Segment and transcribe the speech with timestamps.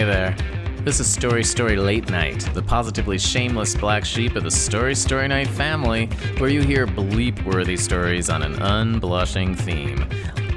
[0.00, 0.34] Hey there.
[0.82, 5.28] This is Story Story Late Night, the positively shameless black sheep of the Story Story
[5.28, 6.06] Night family,
[6.38, 10.06] where you hear bleep worthy stories on an unblushing theme.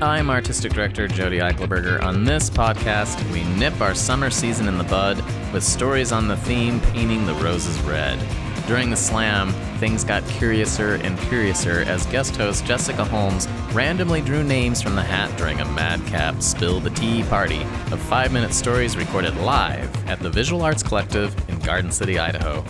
[0.01, 2.01] I'm artistic director Jody Eichelberger.
[2.01, 5.17] On this podcast, we nip our summer season in the bud
[5.51, 8.17] with stories on the theme painting the roses red.
[8.65, 14.41] During the slam, things got curiouser and curiouser as guest host Jessica Holmes randomly drew
[14.41, 18.95] names from the hat during a madcap spill the tea party of five minute stories
[18.95, 22.61] recorded live at the Visual Arts Collective in Garden City, Idaho.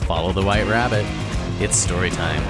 [0.00, 1.06] Follow the White Rabbit.
[1.60, 2.42] It's story time.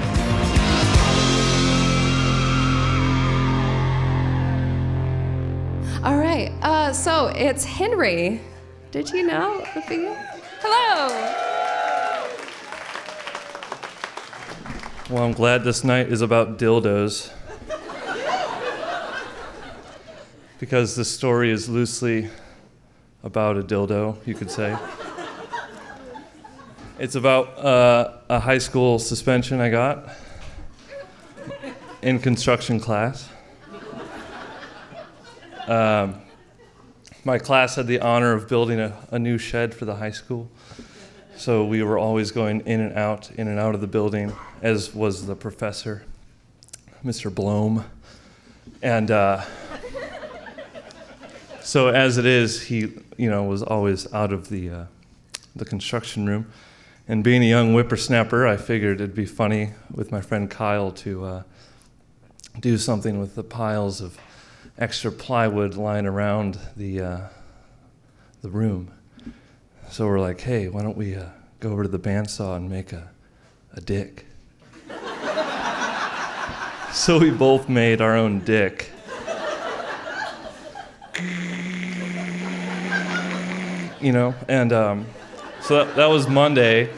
[6.03, 6.51] All right.
[6.63, 8.41] Uh, so it's Henry.
[8.91, 9.61] Did you know?
[10.61, 11.46] Hello.
[15.09, 17.31] Well, I'm glad this night is about dildos.
[20.59, 22.29] because the story is loosely
[23.23, 24.77] about a dildo, you could say.
[26.99, 30.09] It's about uh, a high school suspension I got
[32.01, 33.29] in construction class.
[35.67, 36.21] Um,
[37.23, 40.49] my class had the honor of building a, a new shed for the high school.
[41.37, 44.95] So we were always going in and out, in and out of the building, as
[44.95, 46.03] was the professor,
[47.05, 47.33] Mr.
[47.33, 47.85] Blome.
[48.81, 49.45] And uh,
[51.61, 54.85] so as it is, he, you know, was always out of the, uh,
[55.55, 56.51] the construction room.
[57.07, 61.23] And being a young whippersnapper, I figured it'd be funny with my friend Kyle to
[61.23, 61.43] uh,
[62.59, 64.17] do something with the piles of
[64.79, 67.19] extra plywood lying around the, uh,
[68.41, 68.91] the room.
[69.89, 71.25] So we're like, hey, why don't we uh,
[71.59, 73.09] go over to the bandsaw and make a,
[73.73, 74.25] a dick?
[76.93, 78.91] so we both made our own dick.
[83.99, 85.05] You know, and um,
[85.61, 86.89] so that, that was Monday,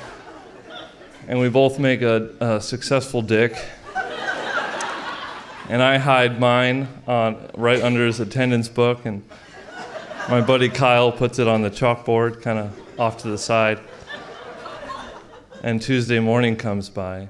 [1.27, 3.55] and we both make a, a successful dick
[5.69, 9.23] and I hide mine on, right under his attendance book, and
[10.29, 13.79] my buddy Kyle puts it on the chalkboard, kind of off to the side.
[15.63, 17.29] And Tuesday morning comes by,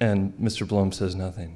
[0.00, 0.66] and Mr.
[0.66, 1.54] Blum says nothing.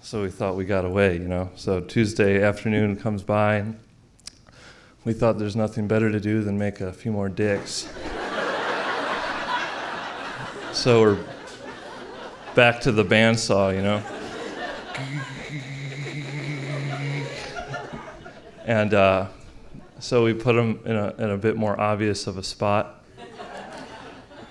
[0.00, 1.50] So we thought we got away, you know.
[1.54, 3.78] So Tuesday afternoon comes by, and
[5.04, 7.86] we thought there's nothing better to do than make a few more dicks.
[10.72, 11.24] so we're
[12.54, 14.02] back to the bandsaw, you know.
[18.72, 19.26] And uh,
[19.98, 23.04] so we put him in a, in a bit more obvious of a spot.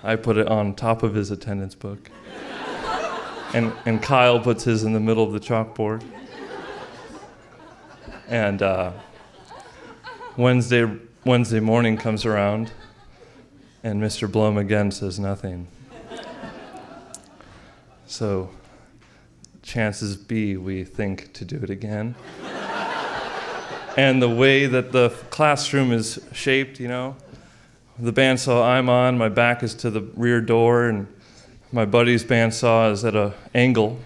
[0.03, 2.11] I put it on top of his attendance book.
[3.55, 6.03] And, and Kyle puts his in the middle of the chalkboard.
[8.27, 8.91] And uh,
[10.37, 10.87] Wednesday,
[11.25, 12.71] Wednesday morning comes around,
[13.83, 14.31] and Mr.
[14.31, 15.67] Blum again says nothing.
[18.05, 18.51] So,
[19.63, 22.13] chances be we think to do it again.
[23.97, 27.15] And the way that the classroom is shaped, you know,
[27.99, 31.07] the bandsaw I'm on, my back is to the rear door, and
[31.71, 33.99] my buddy's bandsaw is at an angle.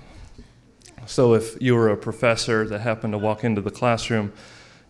[1.05, 4.33] So, if you were a professor that happened to walk into the classroom,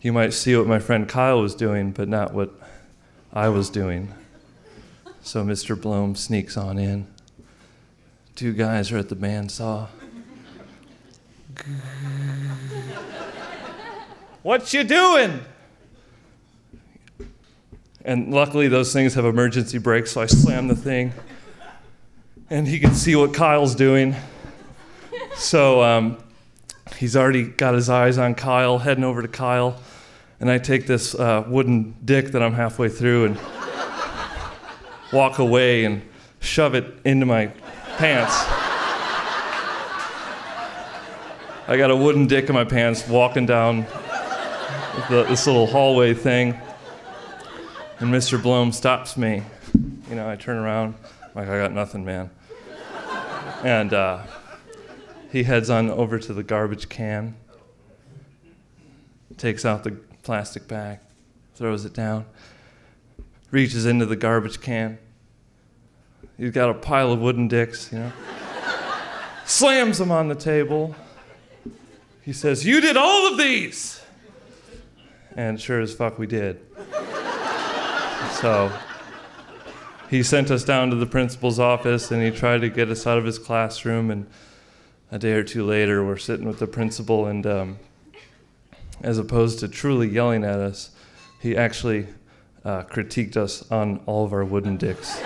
[0.00, 2.52] you might see what my friend Kyle was doing, but not what
[3.32, 4.12] I was doing.
[5.20, 5.80] So, Mr.
[5.80, 7.06] Blome sneaks on in
[8.36, 9.88] two guys are at the bandsaw.
[14.46, 15.40] What you doing?
[18.04, 21.12] And luckily, those things have emergency brakes, so I slam the thing,
[22.48, 24.14] and he can see what Kyle's doing.
[25.34, 26.18] So um,
[26.96, 29.80] he's already got his eyes on Kyle, heading over to Kyle,
[30.38, 33.40] and I take this uh, wooden dick that I'm halfway through and
[35.12, 36.02] walk away and
[36.38, 37.48] shove it into my
[37.96, 38.32] pants.
[41.66, 43.86] I got a wooden dick in my pants walking down
[45.08, 46.58] the, this little hallway thing.
[48.00, 48.42] And Mr.
[48.42, 49.42] Blome stops me.
[50.08, 50.94] You know, I turn around,
[51.34, 52.30] like, I got nothing, man.
[53.64, 54.22] And uh,
[55.32, 57.36] he heads on over to the garbage can,
[59.36, 60.98] takes out the plastic bag,
[61.54, 62.26] throws it down,
[63.50, 64.98] reaches into the garbage can,
[66.36, 68.12] He's got a pile of wooden dicks, you know.
[69.46, 70.94] Slams them on the table.
[72.22, 74.02] He says, You did all of these!
[75.36, 76.60] And sure as fuck, we did.
[78.40, 78.72] so
[80.08, 83.18] he sent us down to the principal's office and he tried to get us out
[83.18, 84.10] of his classroom.
[84.10, 84.26] And
[85.12, 87.78] a day or two later, we're sitting with the principal, and um,
[89.02, 90.90] as opposed to truly yelling at us,
[91.40, 92.06] he actually
[92.64, 95.16] uh, critiqued us on all of our wooden dicks.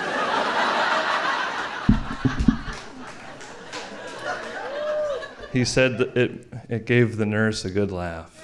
[5.53, 8.40] he said that it, it gave the nurse a good laugh.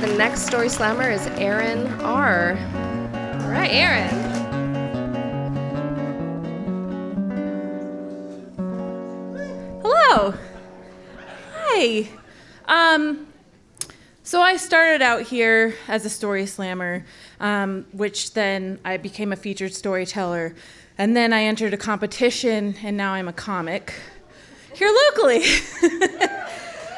[0.00, 2.50] The next story slammer is Aaron R.
[3.40, 4.10] All right, Aaron.
[9.82, 10.34] Hello.
[11.54, 12.08] Hi.
[12.66, 13.26] Um,
[14.22, 17.06] so I started out here as a story slammer,
[17.40, 20.54] um, which then I became a featured storyteller,
[20.98, 23.94] and then I entered a competition, and now I'm a comic
[24.74, 25.42] here locally.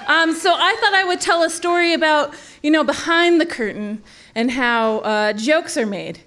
[0.09, 4.03] um, so I thought I would tell a story about, you know, behind the curtain
[4.35, 6.21] and how uh, jokes are made,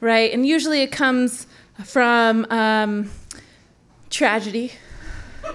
[0.00, 0.32] right?
[0.32, 1.48] And usually it comes
[1.82, 3.10] from um,
[4.08, 4.72] tragedy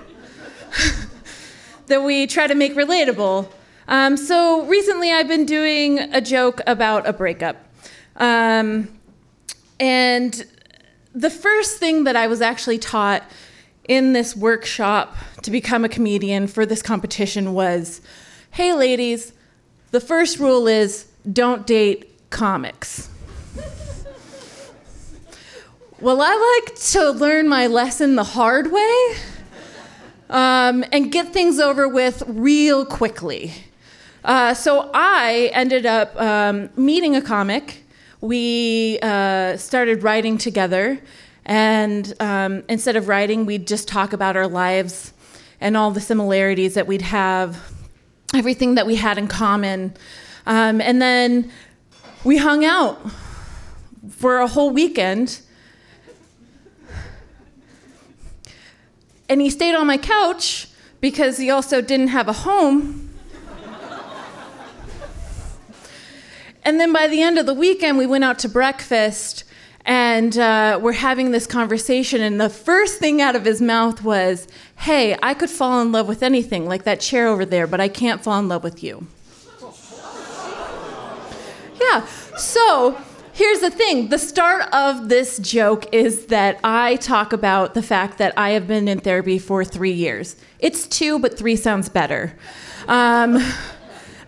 [1.88, 3.50] that we try to make relatable.
[3.88, 7.56] Um, so recently, I've been doing a joke about a breakup.
[8.18, 8.90] Um,
[9.80, 10.46] and
[11.14, 13.24] the first thing that I was actually taught
[13.90, 18.00] in this workshop to become a comedian for this competition was
[18.52, 19.34] hey, ladies,
[19.92, 23.10] the first rule is don't date comics.
[26.00, 29.16] well, I like to learn my lesson the hard way
[30.30, 33.54] um, and get things over with real quickly.
[34.24, 37.84] Uh, so I ended up um, meeting a comic.
[38.22, 41.00] We uh, started writing together,
[41.50, 45.14] and um, instead of writing, we'd just talk about our lives
[45.60, 47.74] and all the similarities that we'd have,
[48.36, 49.96] everything that we had in common.
[50.46, 51.52] Um, and then
[52.24, 53.02] we hung out
[54.12, 55.42] for a whole weekend.
[59.28, 60.68] And he stayed on my couch
[61.02, 63.10] because he also didn't have a home.
[66.62, 69.46] and then by the end of the weekend, we went out to breakfast
[69.86, 72.22] and uh, we're having this conversation.
[72.22, 74.48] And the first thing out of his mouth was,
[74.78, 77.88] Hey, I could fall in love with anything, like that chair over there, but I
[77.88, 79.08] can't fall in love with you.
[81.82, 82.06] yeah,
[82.38, 82.98] so
[83.34, 88.18] here's the thing the start of this joke is that I talk about the fact
[88.18, 90.36] that I have been in therapy for three years.
[90.60, 92.38] It's two, but three sounds better.
[92.88, 93.40] Um,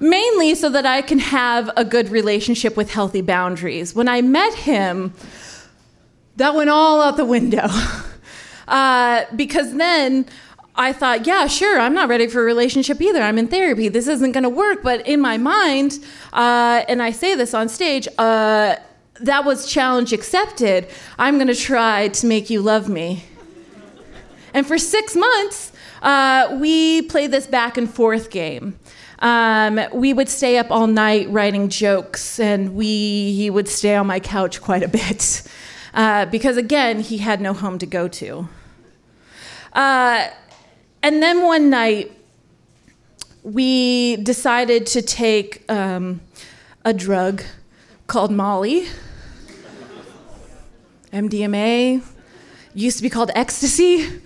[0.02, 3.94] mainly so that I can have a good relationship with healthy boundaries.
[3.94, 5.14] When I met him,
[6.42, 7.68] that went all out the window.
[8.68, 10.26] Uh, because then
[10.76, 13.22] I thought, yeah, sure, I'm not ready for a relationship either.
[13.22, 13.90] I'm in therapy.
[13.90, 14.82] This isn't going to work.
[14.82, 16.00] But in my mind,
[16.32, 18.78] uh, and I say this on stage, uh,
[19.20, 20.88] that was challenge accepted.
[21.20, 23.26] I'm going to try to make you love me.
[24.54, 28.80] And for six months, uh, we played this back and forth game.
[29.20, 34.08] Um, we would stay up all night writing jokes, and we he would stay on
[34.08, 35.44] my couch quite a bit
[35.94, 38.48] uh, because, again, he had no home to go to.
[39.74, 40.28] Uh,
[41.04, 42.12] and then one night,
[43.44, 46.22] we decided to take um,
[46.86, 47.44] a drug
[48.08, 48.88] called Molly.
[51.12, 52.04] MDMA
[52.74, 54.22] used to be called ecstasy.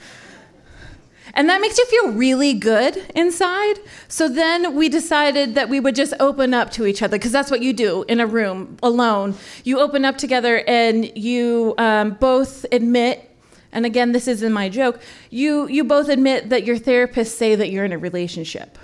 [1.36, 3.80] And that makes you feel really good inside.
[4.08, 7.52] So then we decided that we would just open up to each other because that's
[7.52, 9.36] what you do in a room alone.
[9.66, 13.30] You open up together and you um, both admit.
[13.74, 15.02] And again, this isn't my joke.
[15.30, 18.78] You you both admit that your therapists say that you're in a relationship.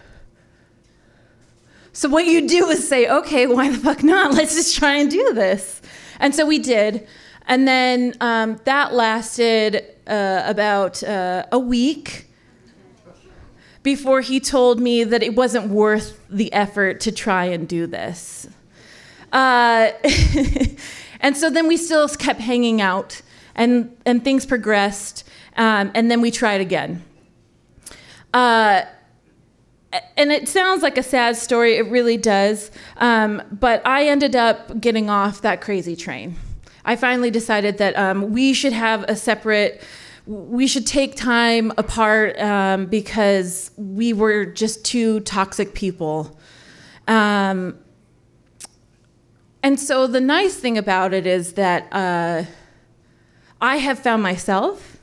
[1.94, 4.34] So what you do is say, okay, why the fuck not?
[4.34, 5.82] Let's just try and do this.
[6.20, 7.08] And so we did.
[7.48, 12.28] And then um, that lasted uh, about uh, a week
[13.84, 18.48] before he told me that it wasn't worth the effort to try and do this.
[19.32, 19.92] Uh,
[21.22, 23.22] and so then we still kept hanging out,
[23.56, 27.04] and, and things progressed, um, and then we tried again.
[28.34, 28.84] Uh,
[30.16, 34.80] and it sounds like a sad story, it really does, um, but I ended up
[34.80, 36.36] getting off that crazy train.
[36.86, 39.82] I finally decided that um, we should have a separate
[40.26, 46.38] we should take time apart um, because we were just two toxic people.
[47.08, 47.80] Um,
[49.64, 52.46] and so the nice thing about it is that uh,
[53.60, 54.98] I have found myself.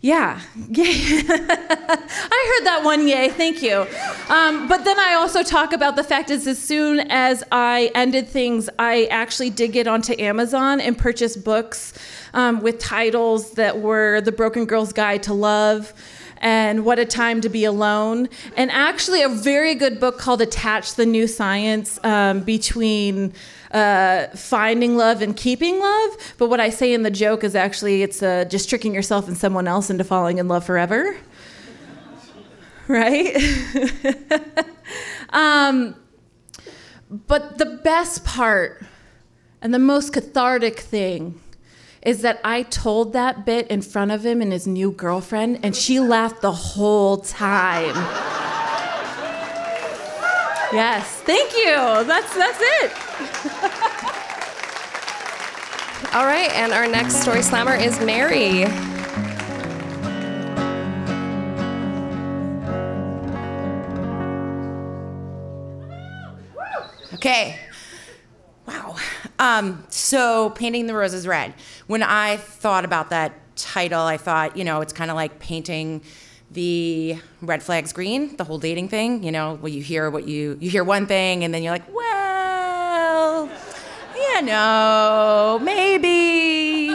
[0.00, 0.84] Yeah, yay.
[0.84, 3.86] I heard that one, yay, thank you.
[4.28, 8.28] Um, but then I also talk about the fact is as soon as I ended
[8.28, 11.94] things, I actually did get onto Amazon and purchase books
[12.34, 15.94] um, with titles that were The Broken Girl's Guide to Love
[16.38, 20.94] and What a Time to Be Alone, and actually a very good book called Attach
[20.94, 23.32] the New Science um, between
[23.70, 26.34] uh, finding love and keeping love.
[26.36, 29.38] But what I say in the joke is actually it's uh, just tricking yourself and
[29.38, 31.16] someone else into falling in love forever.
[32.88, 33.34] Right?
[35.30, 35.96] um,
[37.08, 38.84] but the best part
[39.62, 41.40] and the most cathartic thing
[42.04, 45.74] is that I told that bit in front of him and his new girlfriend, and
[45.74, 47.94] she laughed the whole time.
[50.72, 51.74] yes, thank you.
[52.04, 52.92] That's that's it.
[56.14, 58.66] All right, and our next story slammer is Mary.
[67.14, 67.58] Okay.
[68.66, 68.96] Wow.
[69.38, 71.54] Um, so, Painting the Roses Red.
[71.86, 76.02] When I thought about that title, I thought, you know, it's kind of like painting
[76.50, 79.24] the red flags green, the whole dating thing.
[79.24, 81.92] You know, where you hear what you you hear one thing, and then you're like,
[81.92, 83.50] well,
[84.16, 86.88] you know, maybe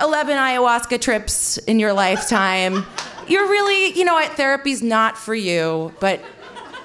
[0.00, 2.86] 11 ayahuasca trips in your lifetime.
[3.28, 6.20] You're really, you know what, therapy's not for you, but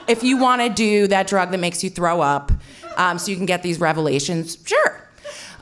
[0.08, 2.52] if you want to do that drug that makes you throw up
[2.98, 5.06] um, so you can get these revelations, sure.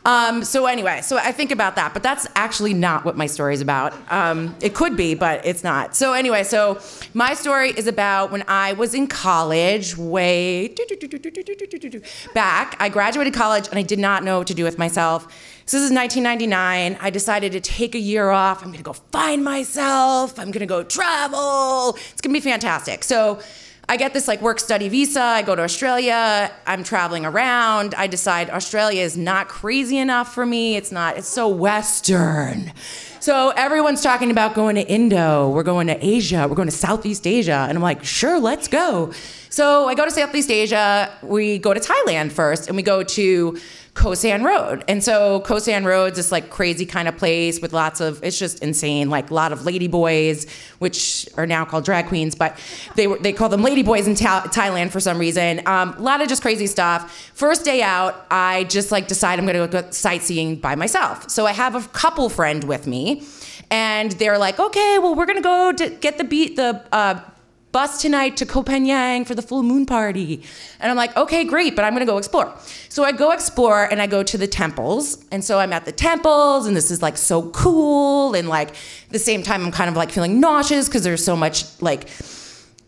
[0.05, 3.53] Um, so anyway, so I think about that, but that's actually not what my story
[3.53, 3.93] is about.
[4.11, 5.95] Um, it could be, but it's not.
[5.95, 6.81] So anyway, so
[7.13, 10.75] my story is about when I was in college, way
[12.33, 12.75] back.
[12.79, 15.23] I graduated college and I did not know what to do with myself.
[15.65, 16.97] So this is 1999.
[16.99, 18.61] I decided to take a year off.
[18.61, 20.37] I'm gonna go find myself.
[20.37, 21.95] I'm gonna go travel.
[22.11, 23.05] It's gonna be fantastic.
[23.05, 23.39] So
[23.89, 25.21] I get this like work study visa.
[25.21, 26.51] I go to Australia.
[26.65, 27.93] I'm traveling around.
[27.95, 30.75] I decide Australia is not crazy enough for me.
[30.77, 32.71] It's not, it's so Western.
[33.19, 35.49] So everyone's talking about going to Indo.
[35.49, 36.47] We're going to Asia.
[36.47, 37.65] We're going to Southeast Asia.
[37.67, 39.13] And I'm like, sure, let's go.
[39.53, 41.11] So I go to Southeast Asia.
[41.21, 43.55] We go to Thailand first and we go to
[43.93, 44.83] Khao San Road.
[44.87, 48.39] And so Khao San Road's this like crazy kind of place with lots of it's
[48.39, 52.59] just insane, like a lot of ladyboys, which are now called drag queens, but
[52.95, 55.61] they were they call them ladyboys in Tha- Thailand for some reason.
[55.67, 57.31] Um, a lot of just crazy stuff.
[57.35, 61.29] First day out, I just like decide I'm gonna go sightseeing by myself.
[61.29, 63.21] So I have a couple friend with me.
[63.69, 67.21] And they're like, okay, well, we're gonna go to get the beat the uh,
[67.73, 70.43] bus tonight to Phangan for the full moon party.
[70.79, 72.53] And I'm like, okay, great, but I'm gonna go explore.
[72.87, 75.25] So I go explore and I go to the temples.
[75.31, 78.35] And so I'm at the temples and this is like so cool.
[78.35, 78.75] And like
[79.09, 82.07] the same time, I'm kind of like feeling nauseous because there's so much like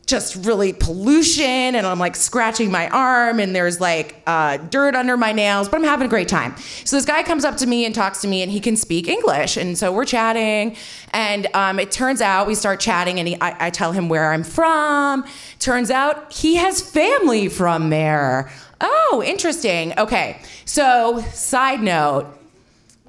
[0.05, 5.17] just really pollution and I'm like scratching my arm and there's like uh, dirt under
[5.17, 6.55] my nails, but I'm having a great time.
[6.83, 9.07] So this guy comes up to me and talks to me and he can speak
[9.07, 9.57] English.
[9.57, 10.75] And so we're chatting
[11.11, 14.31] and um, it turns out we start chatting and he, I, I tell him where
[14.31, 15.25] I'm from.
[15.59, 18.51] Turns out he has family from there.
[18.81, 19.97] Oh, interesting.
[19.97, 20.39] Okay.
[20.65, 22.27] So side note,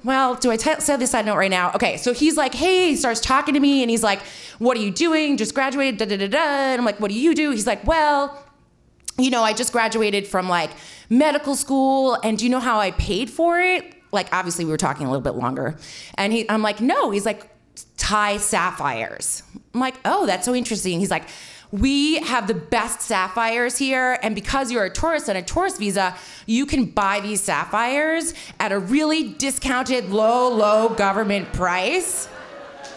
[0.03, 1.71] well, do I t- say this side note right now?
[1.73, 4.21] Okay, so he's like, hey, he starts talking to me and he's like,
[4.59, 5.37] what are you doing?
[5.37, 6.37] Just graduated, da da da da.
[6.37, 7.51] And I'm like, what do you do?
[7.51, 8.43] He's like, well,
[9.17, 10.69] you know, I just graduated from like
[11.09, 13.93] medical school and do you know how I paid for it?
[14.11, 15.77] Like, obviously, we were talking a little bit longer.
[16.15, 17.11] And he, I'm like, no.
[17.11, 17.49] He's like,
[18.07, 19.43] Thai sapphires.
[19.73, 21.01] I'm like, oh, that's so interesting.
[21.01, 21.27] He's like,
[21.71, 26.15] we have the best sapphires here, and because you're a tourist on a tourist visa,
[26.45, 32.29] you can buy these sapphires at a really discounted, low, low government price.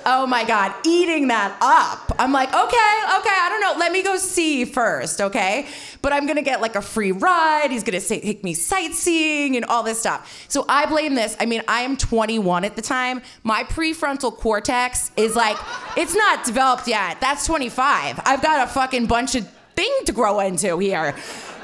[0.07, 2.17] Oh my God, eating that up.
[2.19, 3.79] I'm like, okay, okay, I don't know.
[3.79, 5.67] Let me go see first, okay?
[6.03, 7.71] But I'm gonna get like a free ride.
[7.71, 10.47] He's gonna say, take me sightseeing and all this stuff.
[10.49, 11.37] So I blame this.
[11.39, 13.23] I mean, I am 21 at the time.
[13.43, 15.57] My prefrontal cortex is like,
[15.97, 17.21] it's not developed yet.
[17.21, 18.21] That's 25.
[18.25, 21.15] I've got a fucking bunch of thing to grow into here.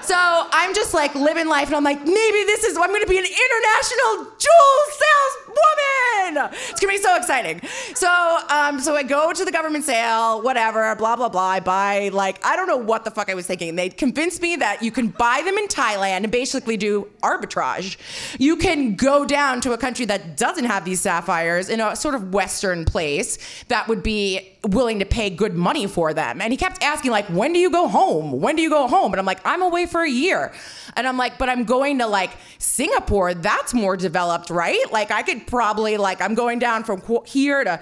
[0.06, 3.18] So I'm just like living life, and I'm like, maybe this is I'm gonna be
[3.18, 6.50] an international jewel saleswoman.
[6.70, 7.60] It's gonna be so exciting.
[7.94, 11.42] So, um, so I go to the government sale, whatever, blah blah blah.
[11.42, 13.74] I buy like I don't know what the fuck I was thinking.
[13.74, 17.96] They convinced me that you can buy them in Thailand and basically do arbitrage.
[18.38, 22.14] You can go down to a country that doesn't have these sapphires in a sort
[22.14, 26.40] of Western place that would be willing to pay good money for them.
[26.40, 28.40] And he kept asking, like, when do you go home?
[28.40, 29.12] When do you go home?
[29.12, 30.52] And I'm like, I'm away for a year.
[30.96, 33.34] And I'm like, but I'm going to like Singapore.
[33.34, 34.84] That's more developed, right?
[34.90, 37.80] Like, I could probably, like, I'm going down from here to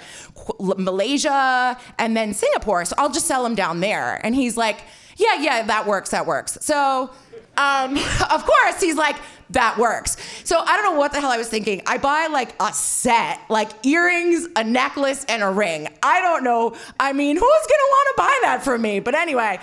[0.61, 2.85] Malaysia and then Singapore.
[2.85, 4.21] So I'll just sell them down there.
[4.25, 4.80] And he's like,
[5.16, 6.59] yeah, yeah, that works, that works.
[6.61, 7.11] So,
[7.56, 7.97] um,
[8.30, 9.16] of course, he's like,
[9.50, 10.16] that works.
[10.44, 11.83] So I don't know what the hell I was thinking.
[11.87, 15.88] I buy like a set, like earrings, a necklace, and a ring.
[16.02, 16.75] I don't know.
[16.99, 19.00] I mean, who's gonna want to buy that for me?
[19.00, 19.59] But anyway,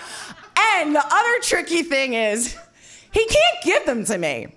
[0.62, 2.58] and the other tricky thing is,
[3.12, 4.48] he can't give them to me.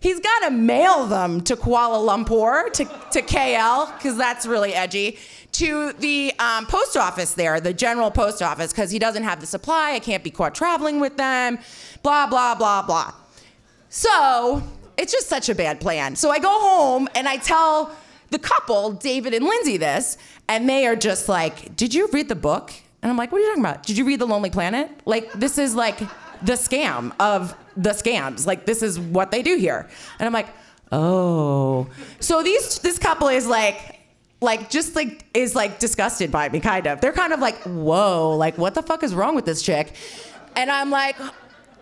[0.00, 5.18] He's got to mail them to Kuala Lumpur, to, to KL, because that's really edgy,
[5.52, 9.46] to the um, post office there, the general post office, because he doesn't have the
[9.46, 9.92] supply.
[9.92, 11.58] I can't be caught traveling with them,
[12.02, 13.14] blah, blah, blah, blah.
[13.88, 14.62] So
[14.96, 16.14] it's just such a bad plan.
[16.16, 17.90] So I go home and I tell
[18.30, 22.36] the couple, David and Lindsay, this, and they are just like, Did you read the
[22.36, 22.72] book?
[23.02, 23.82] And I'm like, What are you talking about?
[23.84, 24.90] Did you read The Lonely Planet?
[25.04, 25.98] Like, this is like
[26.42, 28.46] the scam of the scams.
[28.46, 29.88] Like, this is what they do here.
[30.18, 30.48] And I'm like,
[30.92, 31.88] Oh.
[32.20, 34.00] So these this couple is like,
[34.40, 37.00] like just like is like disgusted by me, kind of.
[37.00, 39.94] They're kind of like, whoa, like what the fuck is wrong with this chick?
[40.54, 41.16] And I'm like,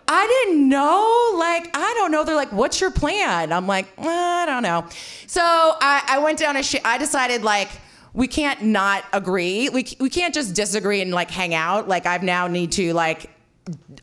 [0.09, 1.33] I didn't know.
[1.39, 2.25] Like, I don't know.
[2.25, 3.53] They're like, what's your plan?
[3.53, 4.87] I'm like, "Uh, I don't know.
[5.27, 7.69] So I, I went down a sh- I decided, like,
[8.15, 9.69] we can't not agree.
[9.69, 11.89] We, we can't just disagree and, like, hang out.
[11.89, 13.31] Like, I've now need to, like,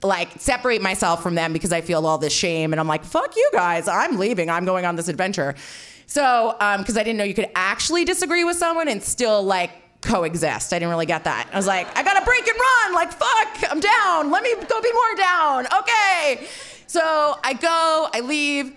[0.03, 3.35] like separate myself from them because I feel all this shame and I'm like, fuck
[3.35, 4.49] you guys, I'm leaving.
[4.49, 5.55] I'm going on this adventure.
[6.07, 9.71] So, um, because I didn't know you could actually disagree with someone and still like
[10.01, 10.73] coexist.
[10.73, 11.47] I didn't really get that.
[11.53, 12.93] I was like, I gotta break and run.
[12.93, 14.31] Like, fuck, I'm down.
[14.31, 15.67] Let me go be more down.
[15.67, 16.47] Okay.
[16.87, 18.73] So I go, I leave.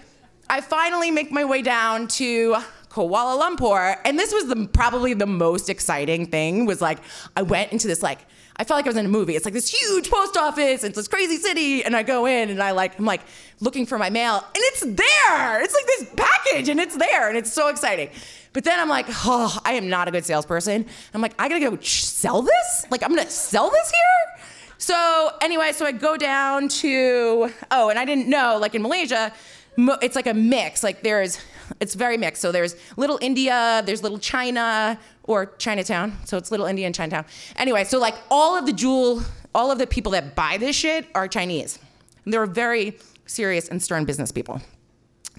[0.49, 2.57] I finally make my way down to
[2.94, 6.64] Kuala Lumpur, and this was the probably the most exciting thing.
[6.64, 7.00] Was like
[7.36, 8.20] I went into this like
[8.56, 9.34] I felt like I was in a movie.
[9.34, 10.84] It's like this huge post office.
[10.84, 13.22] And it's this crazy city, and I go in and I like I'm like
[13.58, 15.62] looking for my mail, and it's there.
[15.62, 18.10] It's like this package, and it's there, and it's so exciting.
[18.52, 20.86] But then I'm like, oh, I am not a good salesperson.
[21.12, 22.86] I'm like, I gotta go sell this.
[22.92, 24.46] Like I'm gonna sell this here.
[24.78, 29.32] So anyway, so I go down to oh, and I didn't know like in Malaysia,
[29.76, 30.84] it's like a mix.
[30.84, 31.40] Like there's
[31.80, 32.42] it's very mixed.
[32.42, 36.16] So there's little India, there's little China or Chinatown.
[36.24, 37.24] So it's little India and Chinatown.
[37.57, 39.22] Anyway, so like all of the jewel,
[39.55, 41.79] all of the people that buy this shit are Chinese.
[42.24, 44.61] And they're very serious and stern business people.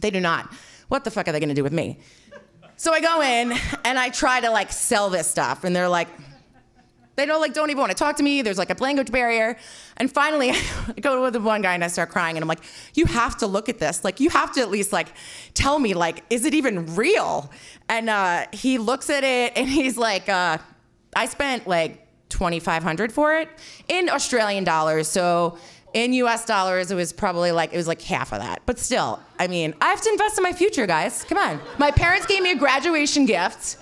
[0.01, 0.53] They do not.
[0.88, 1.99] What the fuck are they gonna do with me?
[2.77, 3.53] So I go in
[3.85, 6.09] and I try to like sell this stuff, and they're like,
[7.15, 8.41] they don't like don't even want to talk to me.
[8.41, 9.58] There's like a language barrier.
[9.97, 10.51] And finally,
[10.97, 13.38] I go with the one guy and I start crying and I'm like, you have
[13.38, 14.04] to look at this.
[14.04, 15.08] Like you have to at least like
[15.54, 17.51] tell me like, is it even real?
[17.89, 20.58] And uh, he looks at it and he's like, uh,
[21.15, 23.49] I spent like 2,500 for it
[23.88, 25.08] in Australian dollars.
[25.08, 25.58] So
[25.93, 28.62] in US dollars, it was probably like, it was like half of that.
[28.65, 31.23] But still, I mean, I have to invest in my future, guys.
[31.23, 31.62] Come on.
[31.78, 33.78] My parents gave me a graduation gift.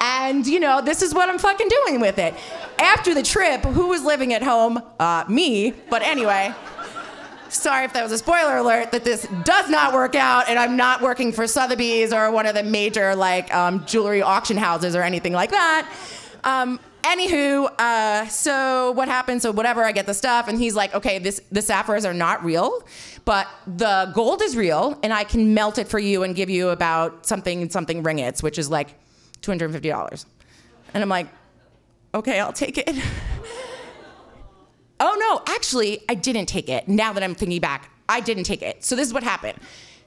[0.00, 2.34] And you know, this is what I'm fucking doing with it.
[2.78, 4.82] After the trip, who was living at home?
[4.98, 5.72] Uh, me.
[5.90, 6.54] But anyway,
[7.48, 10.76] sorry if that was a spoiler alert that this does not work out, and I'm
[10.76, 15.02] not working for Sotheby's or one of the major like um, jewelry auction houses or
[15.02, 15.90] anything like that.
[16.44, 19.42] Um, anywho, uh, so what happened?
[19.42, 22.44] So whatever, I get the stuff, and he's like, okay, this the sapphires are not
[22.44, 22.84] real,
[23.24, 26.68] but the gold is real, and I can melt it for you and give you
[26.68, 28.94] about something something ringgits, which is like
[29.42, 30.24] $250.
[30.94, 31.28] And I'm like,
[32.14, 32.88] okay, I'll take it.
[35.00, 36.88] oh no, actually, I didn't take it.
[36.88, 38.84] Now that I'm thinking back, I didn't take it.
[38.84, 39.58] So this is what happened.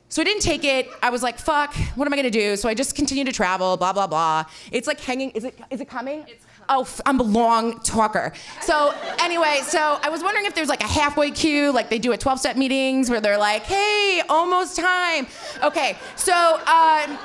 [0.10, 0.89] So I didn't take it.
[1.02, 2.58] I was like, fuck, what am I gonna do?
[2.58, 4.44] So I just continued to travel, blah, blah, blah.
[4.72, 6.26] It's like hanging, is it, is it coming?
[6.28, 8.32] It's Oh, I'm a long talker.
[8.62, 12.13] So anyway, so I was wondering if there's like a halfway queue, like they do
[12.13, 15.28] at 12-step meetings where they're like, hey, almost time.
[15.63, 17.17] Okay, so uh,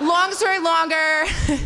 [0.00, 1.24] long story longer.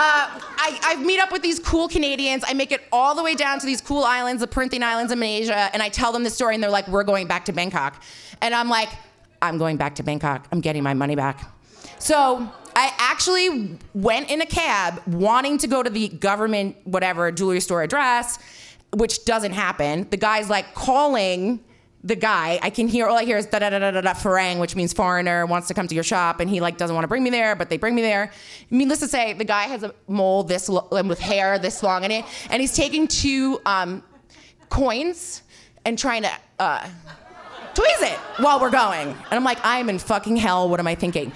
[0.00, 2.44] Uh, I, I meet up with these cool Canadians.
[2.46, 5.18] I make it all the way down to these cool islands, the Perhentian Islands in
[5.18, 8.00] Malaysia, and I tell them the story, and they're like, "We're going back to Bangkok,"
[8.40, 8.90] and I'm like,
[9.42, 10.46] "I'm going back to Bangkok.
[10.52, 11.52] I'm getting my money back."
[11.98, 17.58] So I actually went in a cab, wanting to go to the government whatever jewelry
[17.58, 18.38] store address,
[18.92, 20.06] which doesn't happen.
[20.10, 21.58] The guy's like calling
[22.04, 24.14] the guy, I can hear all I hear is da da da da da da
[24.14, 27.04] Farang, which means foreigner wants to come to your shop, and he like doesn't want
[27.04, 28.30] to bring me there, but they bring me there.
[28.70, 32.10] Needless to say, the guy has a mole this lo- with hair this long in
[32.10, 34.02] it, and he's taking two um,
[34.68, 35.42] coins
[35.84, 36.30] and trying to
[36.60, 36.86] uh,
[37.74, 39.08] tweeze it while we're going.
[39.08, 40.68] And I'm like, I am in fucking hell.
[40.68, 41.32] What am I thinking?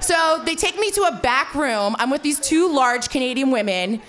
[0.00, 1.94] So they take me to a back room.
[1.98, 4.02] I'm with these two large Canadian women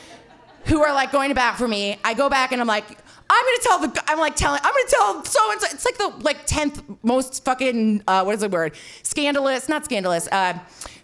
[0.66, 2.00] who are like going to bat for me.
[2.04, 2.86] I go back and I'm like,
[3.34, 4.12] I'm gonna tell the.
[4.12, 4.60] I'm like telling.
[4.64, 5.68] I'm gonna tell so and so.
[5.72, 8.04] It's like the like tenth most fucking.
[8.08, 8.74] Uh, what is the word?
[9.02, 9.68] Scandalous.
[9.68, 10.28] Not scandalous.
[10.32, 10.60] Uh,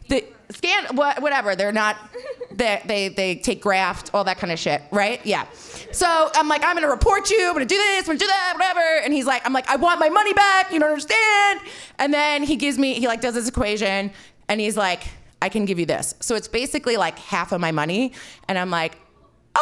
[0.10, 0.96] the scan.
[0.96, 1.56] What, whatever.
[1.56, 1.98] They're not.
[2.52, 4.12] They, they they take graft.
[4.14, 4.82] All that kind of shit.
[4.92, 5.26] Right?
[5.26, 5.46] Yeah.
[5.94, 7.48] So I'm like, I'm gonna report you.
[7.48, 8.02] I'm gonna do this.
[8.02, 8.54] I'm gonna do that.
[8.56, 8.82] Whatever.
[9.02, 10.74] And he's like, I'm like, I want my money back.
[10.74, 11.62] You don't understand.
[12.00, 12.96] And then he gives me.
[12.96, 14.12] He like does this equation,
[14.50, 15.04] and he's like,
[15.42, 16.16] I can give you this.
[16.20, 18.12] So it's basically like half of my money.
[18.50, 18.98] And I'm like,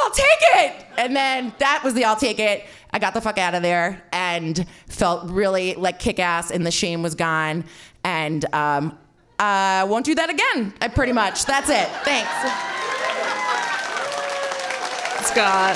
[0.03, 0.85] I'll take it.
[0.97, 2.65] And then that was the I'll take it.
[2.91, 6.71] I got the fuck out of there and felt really like kick ass, and the
[6.71, 7.65] shame was gone.
[8.03, 8.97] And um,
[9.39, 10.73] I won't do that again.
[10.81, 11.45] I pretty much.
[11.45, 11.87] That's it.
[12.03, 12.31] Thanks.
[15.27, 15.75] Scott,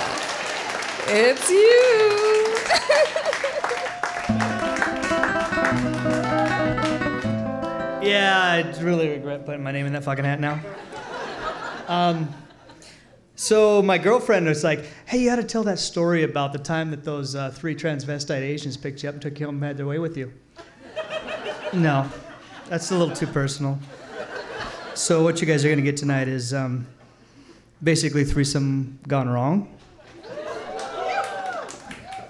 [1.08, 2.48] it's you.
[8.04, 10.60] Yeah, I really regret putting my name in that fucking hat now.
[11.88, 12.34] Um,
[13.42, 16.92] so my girlfriend was like, "Hey, you got to tell that story about the time
[16.92, 19.78] that those uh, three transvestite Asians picked you up and took you home and had
[19.78, 20.32] their way with you."
[21.74, 22.08] no,
[22.70, 23.80] that's a little too personal.
[24.94, 26.86] So what you guys are gonna get tonight is um,
[27.82, 29.76] basically threesome gone wrong.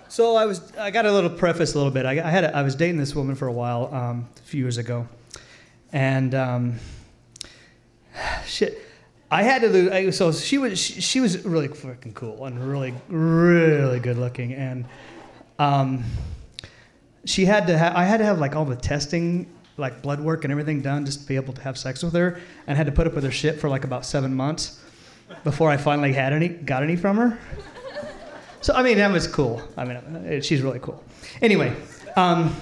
[0.07, 2.05] So I was, I got a little preface a little bit.
[2.05, 4.61] I, I had, a, I was dating this woman for a while, um, a few
[4.61, 5.09] years ago,
[5.91, 6.75] and um,
[8.45, 8.81] shit,
[9.33, 9.91] I had to lose.
[9.91, 14.53] I, so she was, she, she was really freaking cool and really, really good looking,
[14.53, 14.83] and
[15.57, 16.03] um,
[17.23, 20.43] she had to, ha- I had to have like all the testing, like blood work
[20.43, 22.91] and everything done just to be able to have sex with her, and had to
[22.91, 24.83] put up with her shit for like about seven months
[25.45, 27.39] before I finally had any, got any from her.
[28.59, 29.61] So I mean, that was cool.
[29.77, 31.01] I mean, uh, she's really cool.
[31.41, 31.73] Anyway,
[32.17, 32.53] um,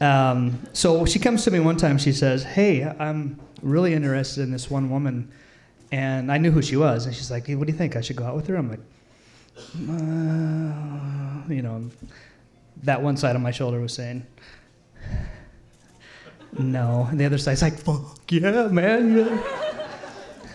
[0.00, 1.98] um, so she comes to me one time.
[1.98, 5.30] She says, "Hey, I'm really interested in this one woman,"
[5.92, 7.06] and I knew who she was.
[7.06, 7.96] And she's like, hey, "What do you think?
[7.96, 8.80] I should go out with her?" I'm like,
[9.58, 11.90] uh, you know,
[12.82, 14.26] that one side of my shoulder was saying.
[16.58, 19.60] No, and the other side's like, "Fuck yeah, man!" Yeah.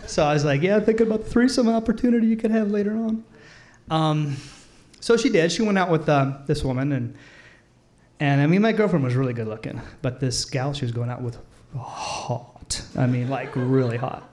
[0.07, 3.23] So I was like, yeah, thinking about the threesome opportunity you could have later on.
[3.89, 4.37] Um,
[4.99, 5.51] so she did.
[5.51, 7.15] She went out with uh, this woman, and
[8.19, 11.09] and I mean, my girlfriend was really good looking, but this gal she was going
[11.09, 11.37] out with,
[11.77, 12.81] hot.
[12.97, 14.27] I mean, like really hot.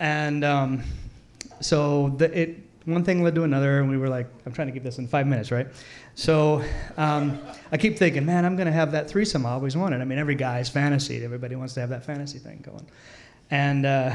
[0.00, 0.82] And um,
[1.60, 4.72] so the, it one thing led to another, and we were like, I'm trying to
[4.72, 5.66] keep this in five minutes, right?
[6.14, 6.62] So
[6.98, 7.40] um,
[7.72, 10.00] I keep thinking, man, I'm gonna have that threesome I always wanted.
[10.00, 11.24] I mean, every guy's fantasy.
[11.24, 12.86] Everybody wants to have that fantasy thing going,
[13.50, 13.86] and.
[13.86, 14.14] Uh,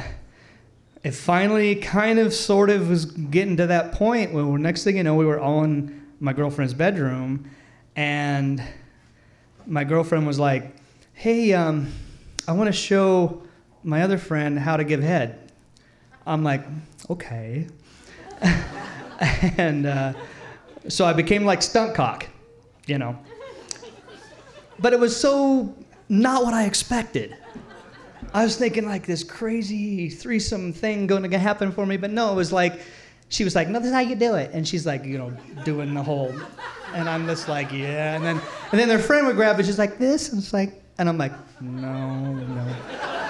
[1.03, 5.03] it finally kind of sort of was getting to that point where next thing you
[5.03, 7.49] know we were all in my girlfriend's bedroom
[7.95, 8.61] and
[9.65, 10.75] my girlfriend was like
[11.13, 11.87] hey um,
[12.49, 13.41] i want to show
[13.83, 15.51] my other friend how to give head.
[16.25, 16.63] I'm like
[17.09, 17.67] okay.
[19.57, 20.13] And uh,
[20.87, 22.27] so i became like stunt cock
[22.89, 23.17] you know?
[24.79, 25.75] But it was so
[26.09, 27.37] not what i expected.
[28.33, 32.31] I was thinking like this crazy threesome thing going to happen for me, but no,
[32.31, 32.81] it was like
[33.29, 35.31] she was like, "No, this is how you do it," and she's like, you know,
[35.63, 36.33] doing the whole,
[36.93, 39.79] and I'm just like, yeah, and then and then their friend would grab it, she's
[39.79, 42.61] like this, and it's like, and I'm like, no, no,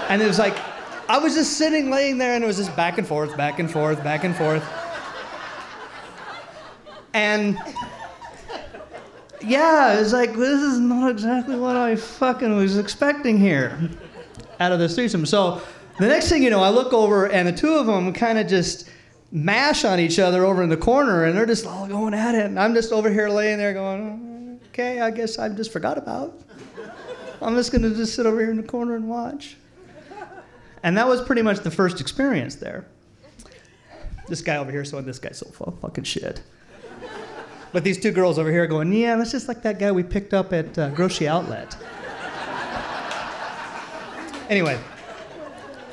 [0.09, 0.57] and it was like,
[1.07, 3.71] I was just sitting, laying there, and it was just back and forth, back and
[3.71, 4.67] forth, back and forth,
[7.13, 7.57] and.
[9.41, 13.79] Yeah, it was like this is not exactly what I fucking was expecting here
[14.59, 15.25] out of this threesome.
[15.25, 15.61] So
[15.97, 18.47] the next thing you know, I look over and the two of them kind of
[18.47, 18.89] just
[19.31, 22.47] mash on each other over in the corner, and they're just all going at it,
[22.47, 26.37] and I'm just over here laying there going, okay, I guess I just forgot about.
[27.41, 29.55] I'm just gonna just sit over here in the corner and watch.
[30.83, 32.85] And that was pretty much the first experience there.
[34.27, 36.41] This guy over here saying this guy so full fucking shit.
[37.71, 40.33] But these two girls over here going, yeah, that's just like that guy we picked
[40.33, 41.75] up at uh, Grocery Outlet.
[44.49, 44.79] Anyway,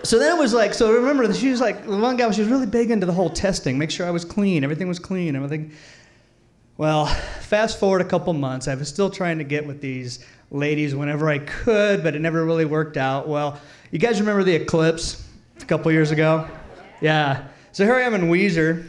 [0.02, 2.50] so then it was like, so remember, she was like, the one guy, she was
[2.50, 5.72] really big into the whole testing, make sure I was clean, everything was clean, everything.
[6.78, 10.94] Well, fast forward a couple months, I was still trying to get with these ladies
[10.94, 13.28] whenever I could, but it never really worked out.
[13.28, 15.26] Well, you guys remember the eclipse
[15.60, 16.48] a couple years ago?
[17.00, 17.48] Yeah.
[17.72, 18.86] So here I am in Weiser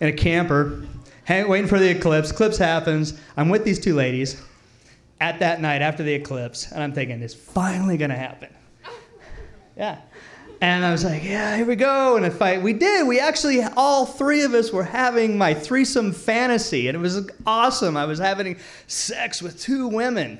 [0.00, 0.86] in a camper,
[1.24, 2.30] hang, waiting for the eclipse.
[2.30, 3.18] Eclipse happens.
[3.36, 4.42] I'm with these two ladies
[5.20, 8.50] at that night after the eclipse, and I'm thinking, it's finally gonna happen.
[9.76, 9.98] Yeah.
[10.60, 12.16] And I was like, yeah, here we go.
[12.16, 12.62] And if fight.
[12.62, 17.00] we did, we actually, all three of us were having my threesome fantasy, and it
[17.00, 17.96] was awesome.
[17.96, 20.38] I was having sex with two women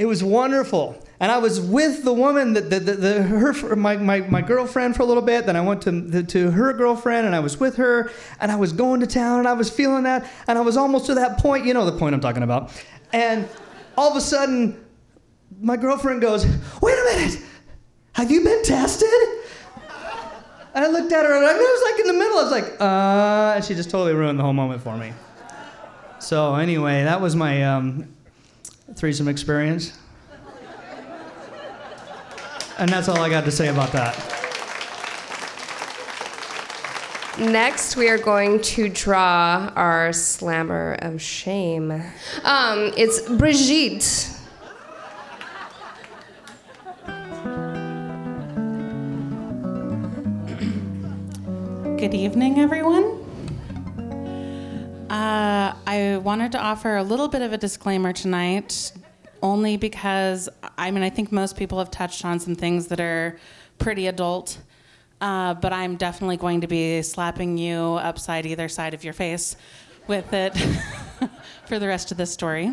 [0.00, 0.96] It was wonderful.
[1.20, 4.96] And I was with the woman, that the, the, the, her, my, my, my girlfriend
[4.96, 5.44] for a little bit.
[5.44, 8.10] Then I went to, the, to her girlfriend and I was with her
[8.40, 10.26] and I was going to town and I was feeling that.
[10.46, 12.72] And I was almost to that point, you know the point I'm talking about.
[13.12, 13.46] And
[13.98, 14.82] all of a sudden,
[15.60, 16.46] my girlfriend goes,
[16.80, 17.38] Wait a minute,
[18.12, 19.10] have you been tested?
[20.72, 22.38] And I looked at her and I was like in the middle.
[22.38, 25.12] I was like, uh, and she just totally ruined the whole moment for me.
[26.20, 28.14] So anyway, that was my um,
[28.94, 29.96] threesome experience.
[32.78, 34.16] And that's all I got to say about that.
[37.38, 41.90] Next, we are going to draw our slammer of shame.
[42.44, 44.28] Um, it's Brigitte.
[51.98, 53.29] Good evening, everyone.
[55.10, 58.92] Uh, I wanted to offer a little bit of a disclaimer tonight,
[59.42, 63.36] only because I mean, I think most people have touched on some things that are
[63.80, 64.58] pretty adult,
[65.20, 69.56] uh, but I'm definitely going to be slapping you upside either side of your face
[70.06, 70.56] with it
[71.66, 72.72] for the rest of this story.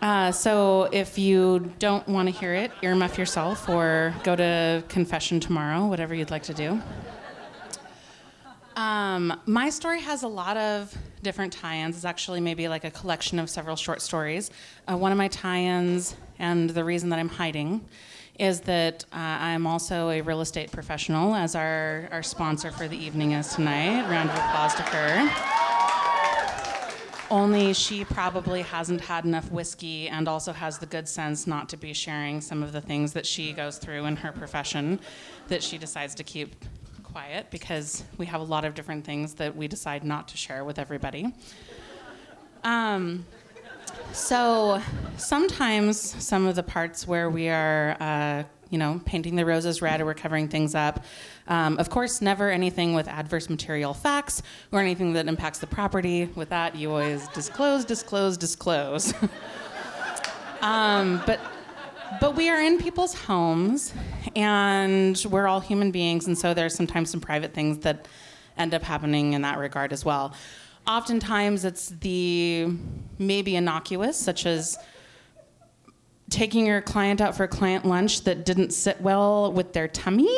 [0.00, 5.40] Uh, so if you don't want to hear it, earmuff yourself or go to confession
[5.40, 6.80] tomorrow, whatever you'd like to do.
[8.76, 11.96] Um, my story has a lot of different tie-ins.
[11.96, 14.50] It's actually maybe like a collection of several short stories.
[14.86, 17.86] Uh, one of my tie-ins, and the reason that I'm hiding,
[18.38, 22.98] is that uh, I'm also a real estate professional, as our, our sponsor for the
[22.98, 24.06] evening is tonight.
[24.10, 25.54] Round of applause to her.
[27.30, 31.78] Only she probably hasn't had enough whiskey and also has the good sense not to
[31.78, 35.00] be sharing some of the things that she goes through in her profession
[35.48, 36.54] that she decides to keep
[37.16, 40.64] quiet because we have a lot of different things that we decide not to share
[40.64, 41.32] with everybody.
[42.62, 43.24] Um,
[44.12, 44.82] so
[45.16, 50.02] sometimes some of the parts where we are, uh, you know, painting the roses red
[50.02, 51.06] or we're covering things up,
[51.48, 56.26] um, of course, never anything with adverse material facts or anything that impacts the property.
[56.34, 59.14] With that, you always disclose, disclose, disclose.
[60.60, 61.40] um, but
[62.20, 63.92] but we are in people's homes
[64.34, 68.06] and we're all human beings and so there's sometimes some private things that
[68.56, 70.34] end up happening in that regard as well.
[70.86, 72.68] Oftentimes it's the
[73.18, 74.78] maybe innocuous such as
[76.30, 80.34] taking your client out for a client lunch that didn't sit well with their tummy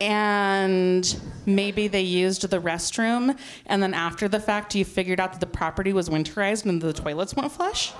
[0.00, 5.40] and maybe they used the restroom and then after the fact you figured out that
[5.40, 7.92] the property was winterized and the toilets won't flush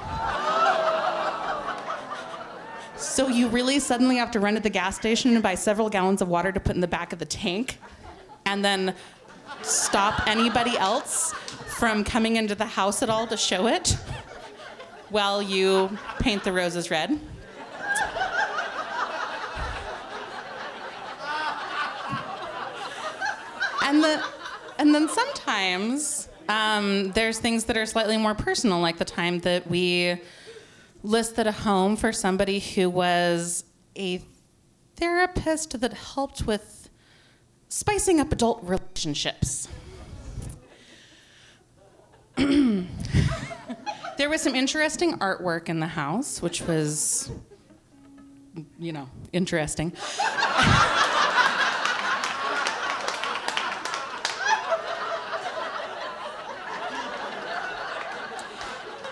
[2.98, 6.20] so you really suddenly have to run to the gas station and buy several gallons
[6.20, 7.78] of water to put in the back of the tank
[8.44, 8.94] and then
[9.62, 11.32] stop anybody else
[11.78, 13.96] from coming into the house at all to show it
[15.11, 17.18] while you paint the roses red.
[23.84, 24.22] And the
[24.78, 29.66] and then sometimes um, there's things that are slightly more personal, like the time that
[29.68, 30.20] we
[31.02, 33.64] listed a home for somebody who was
[33.96, 34.22] a
[34.96, 36.90] therapist that helped with
[37.68, 39.68] spicing up adult relationships.
[42.37, 42.87] there
[44.28, 47.30] was some interesting artwork in the house, which was,
[48.78, 49.92] you know, interesting.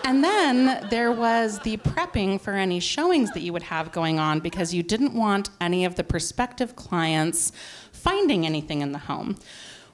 [0.07, 4.39] And then there was the prepping for any showings that you would have going on
[4.39, 7.51] because you didn't want any of the prospective clients
[7.91, 9.35] finding anything in the home,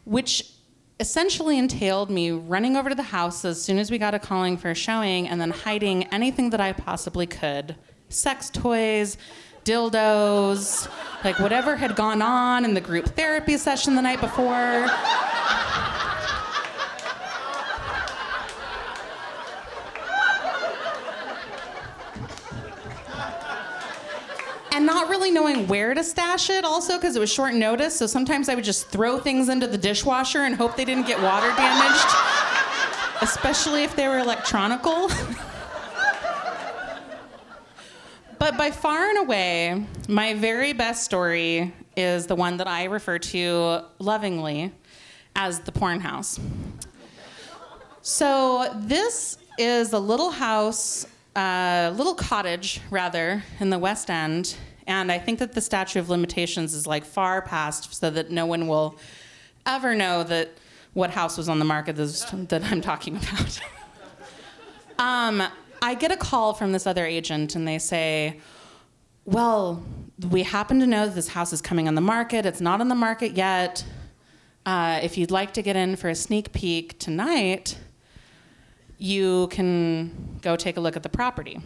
[0.05, 0.51] which
[0.99, 4.55] essentially entailed me running over to the house as soon as we got a calling
[4.55, 7.75] for a showing and then hiding anything that I possibly could
[8.09, 9.17] sex toys,
[9.65, 10.87] dildos,
[11.23, 14.87] like whatever had gone on in the group therapy session the night before.
[24.73, 27.97] And not really knowing where to stash it also because it was short notice.
[27.97, 31.21] So sometimes i would just throw things into the dishwasher and hope they didn't get
[31.21, 32.07] water damaged
[33.23, 35.09] especially if they were electronical.
[38.39, 43.17] But by far and away my very best story is the one that i refer
[43.17, 44.73] to lovingly
[45.33, 46.41] as the porn house.
[48.01, 54.55] So this is a little house a little cottage, rather, in the West End.
[54.85, 58.45] And I think that the statute of limitations is like far past so that no
[58.45, 58.97] one will
[59.65, 60.49] ever know that
[60.93, 63.61] what house was on the market that I'm talking about.
[64.99, 65.43] um,
[65.81, 68.39] I get a call from this other agent, and they say,
[69.25, 69.83] Well,
[70.29, 72.45] we happen to know that this house is coming on the market.
[72.45, 73.83] It's not on the market yet.
[74.65, 77.77] Uh, if you'd like to get in for a sneak peek tonight,
[79.03, 81.59] you can go take a look at the property.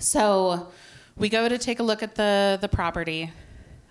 [0.00, 0.72] So
[1.16, 3.30] we go to take a look at the, the property.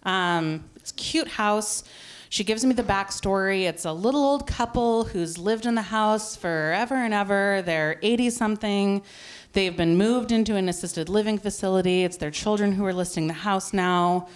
[0.03, 1.85] Um, it's a cute house.
[2.27, 3.69] She gives me the backstory.
[3.69, 7.61] It's a little old couple who's lived in the house forever and ever.
[7.65, 9.01] They're 80 something.
[9.53, 12.03] They've been moved into an assisted living facility.
[12.03, 14.27] It's their children who are listing the house now.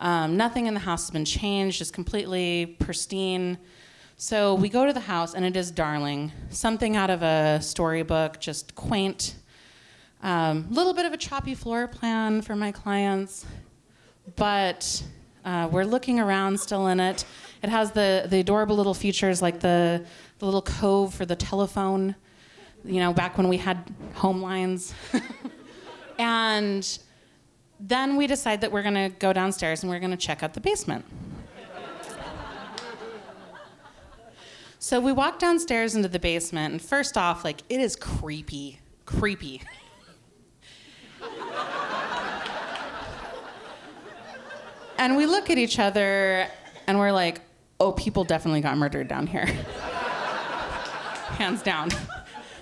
[0.00, 3.56] Um, nothing in the house has been changed, it's completely pristine.
[4.16, 6.30] So we go to the house, and it is darling.
[6.48, 9.34] Something out of a storybook, just quaint.
[10.22, 13.44] A um, little bit of a choppy floor plan for my clients,
[14.36, 15.02] but
[15.44, 17.24] uh, we're looking around still in it.
[17.62, 20.06] It has the, the adorable little features like the,
[20.38, 22.14] the little cove for the telephone,
[22.84, 24.94] you know, back when we had home lines.
[26.18, 26.98] and
[27.80, 30.54] then we decide that we're going to go downstairs and we're going to check out
[30.54, 31.04] the basement.
[34.84, 38.80] So we walk downstairs into the basement, and first off, like, it is creepy.
[39.06, 39.62] Creepy.
[44.98, 46.46] and we look at each other
[46.86, 47.40] and we're like,
[47.80, 49.46] oh, people definitely got murdered down here.
[51.38, 51.88] Hands down.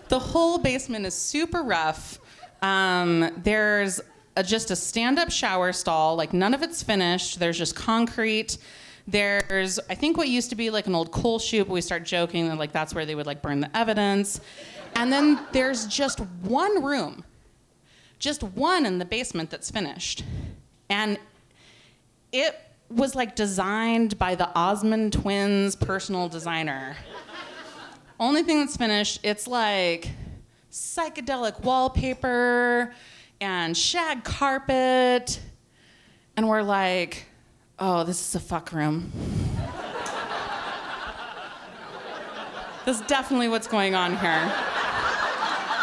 [0.06, 2.20] The whole basement is super rough.
[2.62, 4.00] Um, there's
[4.36, 7.40] a, just a stand up shower stall, like none of it's finished.
[7.40, 8.58] There's just concrete.
[9.06, 12.04] There's, I think, what used to be like an old coal chute, but we start
[12.04, 14.40] joking that like that's where they would like burn the evidence.
[14.94, 17.24] And then there's just one room,
[18.18, 20.24] just one in the basement that's finished.
[20.88, 21.18] And
[22.30, 26.96] it was like designed by the Osmond twins personal designer.
[28.20, 30.10] Only thing that's finished, it's like
[30.70, 32.94] psychedelic wallpaper
[33.40, 35.40] and shag carpet.
[36.36, 37.26] And we're like,
[37.82, 39.10] oh, this is a fuck room.
[42.84, 44.52] this is definitely what's going on here.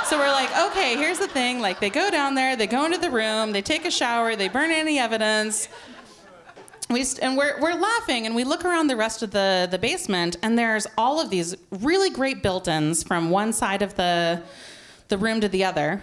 [0.05, 1.59] So we're like, okay, here's the thing.
[1.59, 4.47] Like, they go down there, they go into the room, they take a shower, they
[4.47, 5.67] burn any evidence.
[6.89, 9.77] We st- and we're, we're laughing, and we look around the rest of the, the
[9.77, 14.41] basement, and there's all of these really great built ins from one side of the,
[15.09, 16.01] the room to the other.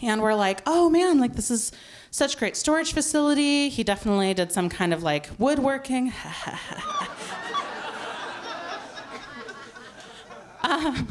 [0.00, 1.70] And we're like, oh man, like this is
[2.14, 3.68] such great storage facility.
[3.68, 6.12] He definitely did some kind of like woodworking.
[10.62, 11.08] um,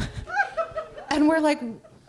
[1.09, 1.59] and we're like,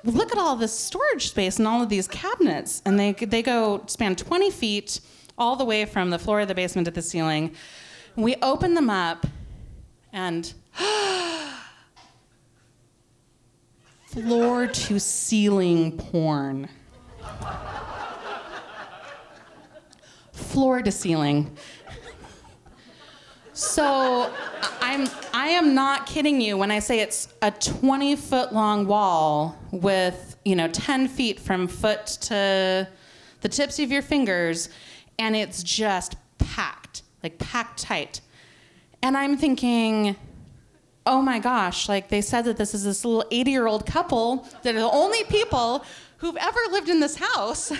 [0.04, 2.82] look at all this storage space and all of these cabinets.
[2.86, 5.00] And they, they go span 20 feet
[5.36, 7.52] all the way from the floor of the basement to the ceiling.
[8.14, 9.26] We open them up
[10.12, 10.54] and
[14.06, 16.68] floor to ceiling porn.
[20.54, 21.50] Floor to ceiling.
[23.54, 24.32] So
[24.80, 29.58] I'm I am not kidding you when I say it's a 20 foot long wall
[29.72, 32.86] with, you know, 10 feet from foot to
[33.40, 34.68] the tips of your fingers
[35.18, 38.20] and it's just packed, like packed tight.
[39.02, 40.14] And I'm thinking,
[41.04, 44.48] oh my gosh, like they said that this is this little 80 year old couple
[44.62, 45.84] that are the only people
[46.18, 47.72] who've ever lived in this house.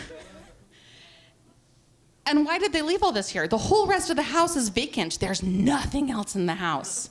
[2.26, 3.46] And why did they leave all this here?
[3.46, 5.20] The whole rest of the house is vacant.
[5.20, 7.10] There's nothing else in the house.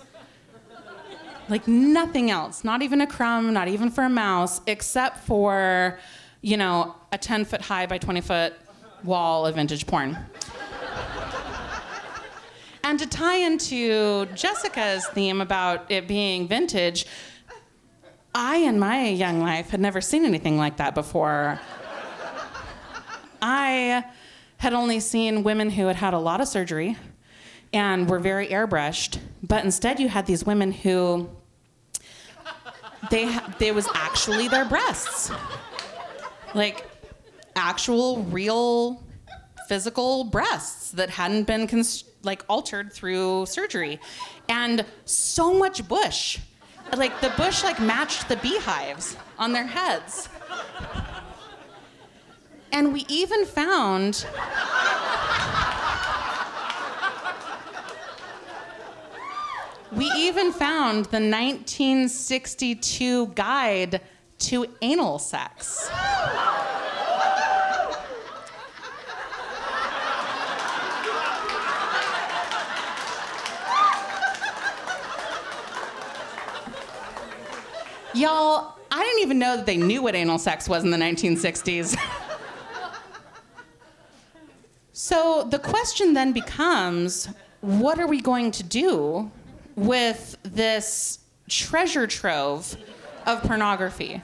[1.49, 5.99] Like nothing else, not even a crumb, not even for a mouse, except for,
[6.41, 8.53] you know, a 10 foot high by 20 foot
[9.03, 10.17] wall of vintage porn.
[12.83, 17.05] and to tie into Jessica's theme about it being vintage,
[18.33, 21.59] I, in my young life, had never seen anything like that before.
[23.41, 24.05] I
[24.63, 26.95] had only seen women who had had a lot of surgery
[27.73, 31.29] and were very airbrushed, but instead you had these women who
[33.11, 35.31] they they was actually their breasts.
[36.55, 36.89] Like
[37.57, 39.03] actual real
[39.67, 43.99] physical breasts that hadn't been cons- like altered through surgery
[44.47, 46.39] and so much bush
[46.97, 50.29] like the bush like matched the beehives on their heads
[52.73, 54.25] and we even found
[59.91, 64.01] we even found the 1962 guide
[64.39, 65.89] to anal sex
[78.15, 81.97] Y'all, I didn't even know that they knew what anal sex was in the 1960s.
[85.43, 87.27] so the question then becomes
[87.61, 89.31] what are we going to do
[89.75, 91.19] with this
[91.49, 92.77] treasure trove
[93.25, 94.21] of pornography?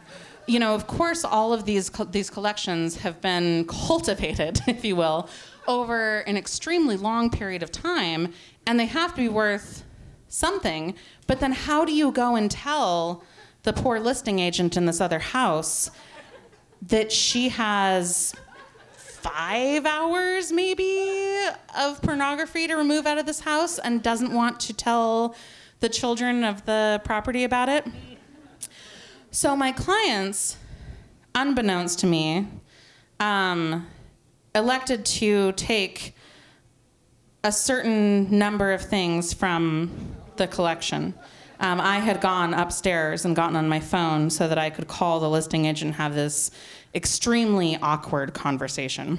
[0.47, 4.95] You know, of course, all of these co- these collections have been cultivated, if you
[4.95, 5.30] will,
[5.67, 8.34] over an extremely long period of time,
[8.65, 9.84] and they have to be worth
[10.28, 10.95] something.
[11.28, 13.24] But then, how do you go and tell
[13.63, 15.91] the poor listing agent in this other house
[16.82, 18.34] that she has
[19.22, 21.38] five hours, maybe,
[21.78, 25.36] of pornography to remove out of this house and doesn't want to tell
[25.80, 27.86] the children of the property about it?
[29.32, 30.57] So, my clients,
[31.36, 32.47] unbeknownst to me,
[33.20, 33.88] um,
[34.55, 36.15] elected to take
[37.43, 41.13] a certain number of things from the collection.
[41.61, 45.20] Um, I had gone upstairs and gotten on my phone so that I could call
[45.20, 46.51] the listing agent and have this
[46.94, 49.18] extremely awkward conversation.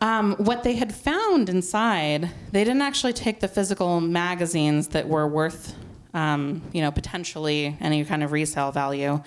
[0.00, 5.26] Um, what they had found inside, they didn't actually take the physical magazines that were
[5.26, 5.74] worth,
[6.14, 9.20] um, you know, potentially any kind of resale value.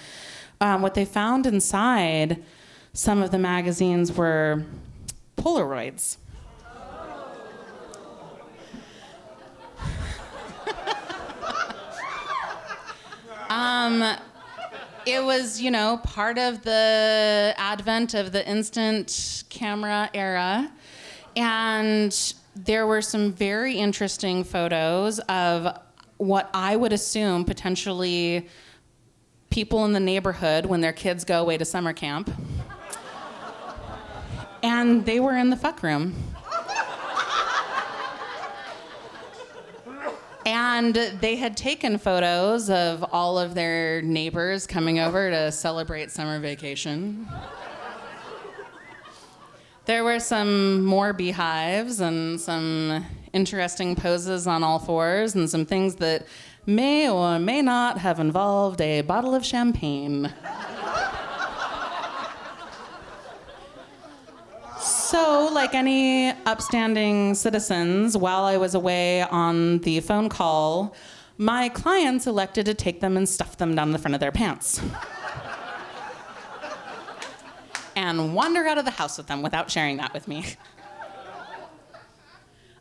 [0.61, 2.41] Um, what they found inside
[2.93, 4.63] some of the magazines were
[5.35, 6.17] Polaroids.
[13.49, 14.15] um,
[15.05, 20.71] it was, you know, part of the advent of the instant camera era.
[21.35, 25.77] And there were some very interesting photos of
[26.17, 28.47] what I would assume potentially
[29.49, 32.29] people in the neighborhood when their kids go away to summer camp.
[34.63, 36.30] And they were in the fuck room.
[40.45, 46.39] And they had taken photos of all of their neighbors coming over to celebrate summer
[46.39, 47.27] vacation.
[49.85, 55.95] There were some more beehives and some interesting poses on all fours and some things
[55.95, 56.25] that
[56.65, 60.31] may or may not have involved a bottle of champagne.
[65.11, 70.95] So, like any upstanding citizens, while I was away on the phone call,
[71.37, 74.79] my clients elected to take them and stuff them down the front of their pants.
[77.97, 80.45] and wander out of the house with them without sharing that with me.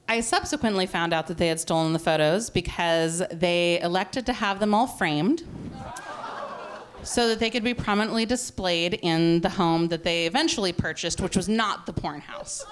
[0.09, 4.61] I subsequently found out that they had stolen the photos because they elected to have
[4.61, 5.43] them all framed
[7.03, 11.37] so that they could be prominently displayed in the home that they eventually purchased, which
[11.37, 12.65] was not the porn house.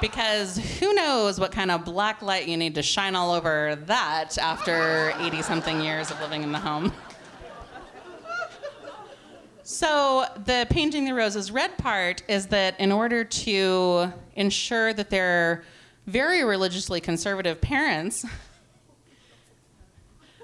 [0.00, 4.38] Because who knows what kind of black light you need to shine all over that
[4.38, 6.92] after 80 something years of living in the home.
[9.64, 15.62] So, the painting the roses red part is that in order to ensure that their
[16.06, 18.24] very religiously conservative parents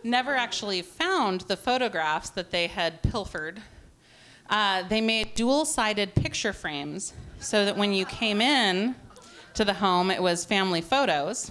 [0.04, 3.60] never actually found the photographs that they had pilfered.
[4.50, 8.94] Uh, they made dual sided picture frames so that when you came in
[9.54, 11.50] to the home, it was family photos.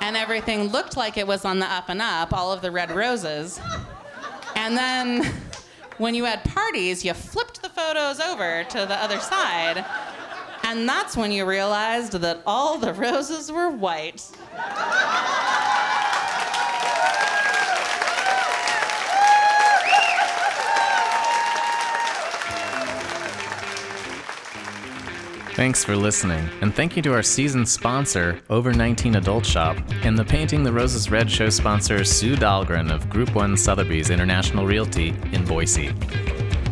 [0.00, 2.90] And everything looked like it was on the up and up, all of the red
[2.90, 3.60] roses.
[4.54, 5.24] And then
[5.98, 9.84] when you had parties, you flipped the photos over to the other side.
[10.64, 14.28] And that's when you realized that all the roses were white.
[25.54, 30.18] Thanks for listening, and thank you to our season sponsor, Over 19 Adult Shop, and
[30.18, 35.08] the Painting the Roses Red show sponsor, Sue Dahlgren of Group 1 Sotheby's International Realty
[35.32, 35.92] in Boise.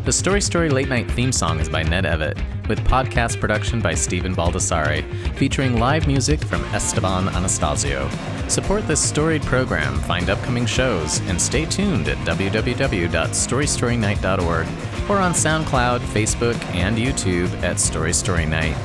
[0.07, 3.93] The Story Story Late Night theme song is by Ned Evett, with podcast production by
[3.93, 5.05] Stephen Baldessari,
[5.37, 8.09] featuring live music from Esteban Anastasio.
[8.51, 14.67] Support this storied program, find upcoming shows, and stay tuned at www.storystorynight.org
[15.09, 18.77] or on SoundCloud, Facebook, and YouTube at Story Story Night.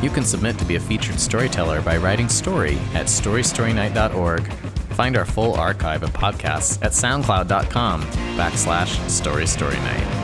[0.00, 4.52] You can submit to be a featured storyteller by writing story at storystorynight.org.
[4.94, 8.02] Find our full archive of podcasts at soundcloud.com
[8.36, 10.17] backslash story story night.